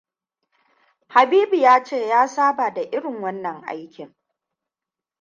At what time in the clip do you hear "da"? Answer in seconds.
2.73-2.81